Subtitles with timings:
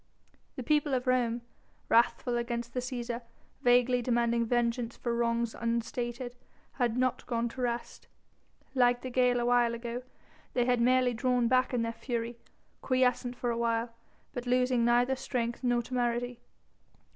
[0.55, 1.41] The people of Rome,
[1.87, 3.21] wrathful against the Cæsar,
[3.61, 6.35] vaguely demanding vengeance for wrongs unstated,
[6.71, 8.07] had not gone to rest.
[8.73, 10.01] Like the gale a while ago
[10.53, 12.39] they had merely drawn back in their fury,
[12.81, 13.93] quiescent for a while,
[14.33, 16.39] but losing neither strength nor temerity.